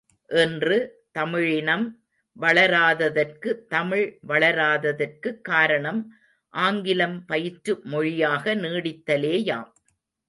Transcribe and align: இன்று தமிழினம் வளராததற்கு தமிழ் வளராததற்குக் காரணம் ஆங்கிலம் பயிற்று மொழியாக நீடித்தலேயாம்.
இன்று 0.29 0.77
தமிழினம் 1.11 1.83
வளராததற்கு 2.39 3.65
தமிழ் 3.67 4.19
வளராததற்குக் 4.27 5.41
காரணம் 5.41 6.13
ஆங்கிலம் 6.53 7.25
பயிற்று 7.25 7.79
மொழியாக 7.83 8.55
நீடித்தலேயாம். 8.55 9.71